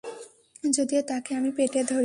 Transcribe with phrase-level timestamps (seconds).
[0.71, 1.99] যদিও তাকে আমি পেটে ধরি নি।